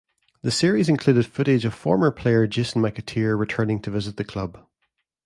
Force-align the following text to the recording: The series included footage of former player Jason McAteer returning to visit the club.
The 0.41 0.49
series 0.49 0.89
included 0.89 1.27
footage 1.27 1.63
of 1.63 1.75
former 1.75 2.09
player 2.09 2.47
Jason 2.47 2.81
McAteer 2.81 3.37
returning 3.37 3.79
to 3.83 3.91
visit 3.91 4.17
the 4.17 4.23
club. 4.23 4.57